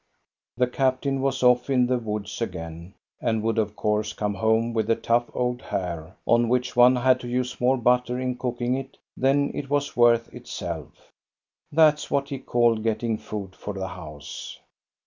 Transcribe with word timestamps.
The 0.57 0.65
captain 0.65 1.21
was 1.21 1.43
off 1.43 1.69
in 1.69 1.85
the 1.85 1.99
woods 1.99 2.41
again, 2.41 2.95
and 3.19 3.43
would 3.43 3.59
of 3.59 3.75
course 3.75 4.13
come 4.13 4.33
home 4.33 4.73
with 4.73 4.89
a 4.89 4.95
tough 4.95 5.29
old 5.31 5.61
hare, 5.61 6.15
on 6.25 6.49
which 6.49 6.75
one 6.75 6.95
had 6.95 7.19
to 7.19 7.27
use 7.27 7.61
more 7.61 7.77
butter 7.77 8.19
in 8.19 8.35
cooking 8.35 8.73
it 8.73 8.97
than 9.15 9.53
it 9.55 9.69
was 9.69 9.95
worth 9.95 10.33
itself. 10.33 11.11
That 11.71 11.99
's 11.99 12.09
what 12.09 12.29
he 12.29 12.39
called 12.39 12.81
getting 12.81 13.19
food 13.19 13.55
for 13.55 13.75
the 13.75 13.89
house. 13.89 14.57